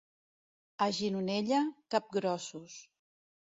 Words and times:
A 0.85 0.87
Gironella, 0.99 1.61
capgrossos. 1.95 2.81